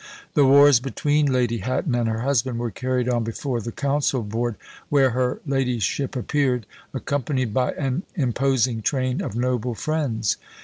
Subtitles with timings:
[0.33, 4.55] The wars between Lady Hatton and her husband were carried on before the council board,
[4.89, 10.37] where her ladyship appeared, accompanied by an imposing train of noble friends.